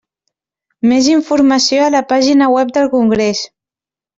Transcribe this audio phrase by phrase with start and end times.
[0.91, 3.45] Més informació a la pàgina web del congrés.